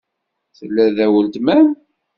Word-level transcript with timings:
Tella 0.57 0.85
da 0.95 1.05
weltma-m? 1.13 1.69